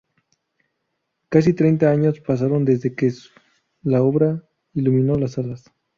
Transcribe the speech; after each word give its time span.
Casi 1.29 1.53
treinta 1.53 1.91
años 1.91 2.21
pasaron 2.21 2.65
desde 2.65 2.95
que 2.95 3.13
la 3.83 4.01
obra 4.01 4.43
iluminó 4.73 5.13
las 5.13 5.33
salas. 5.33 5.71